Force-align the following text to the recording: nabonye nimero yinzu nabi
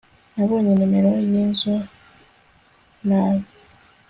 nabonye 0.35 0.71
nimero 0.75 1.11
yinzu 1.29 1.73
nabi 3.07 3.45